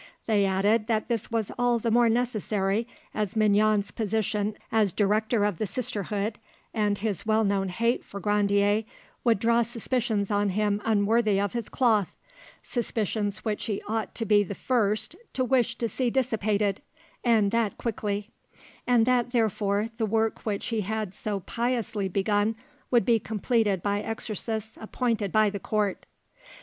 They 0.25 0.47
added 0.47 0.87
that 0.87 1.09
this 1.09 1.29
was 1.29 1.51
all 1.59 1.77
the 1.77 1.91
more 1.91 2.09
necessary 2.09 2.87
as 3.13 3.35
Mignon's 3.35 3.91
position 3.91 4.55
as 4.71 4.93
director 4.93 5.45
of 5.45 5.59
the 5.59 5.67
sisterhood 5.67 6.39
and 6.73 6.97
his 6.97 7.23
well 7.23 7.43
known 7.43 7.69
hate 7.69 8.03
for 8.03 8.19
Grandier 8.19 8.83
would 9.23 9.37
draw 9.37 9.61
suspicions 9.61 10.31
on 10.31 10.49
him 10.49 10.81
unworthy 10.85 11.39
of 11.39 11.53
his 11.53 11.69
cloth, 11.69 12.15
suspicions 12.63 13.45
which 13.45 13.65
he 13.65 13.79
ought 13.87 14.15
to 14.15 14.25
be 14.25 14.41
the 14.41 14.55
first 14.55 15.15
to 15.33 15.45
wish 15.45 15.75
to 15.75 15.87
see 15.87 16.09
dissipated, 16.09 16.81
and 17.23 17.51
that 17.51 17.77
quickly; 17.77 18.31
and 18.87 19.05
that, 19.05 19.29
therefore, 19.33 19.89
the 19.97 20.07
work 20.07 20.39
which 20.47 20.65
he 20.69 20.81
had 20.81 21.13
so 21.13 21.41
piously 21.41 22.09
begun 22.09 22.55
would 22.89 23.05
be 23.05 23.19
completed 23.19 23.83
by 23.83 24.01
exorcists 24.01 24.79
appointed 24.81 25.31
by 25.31 25.47
the 25.51 25.59
court. 25.59 26.07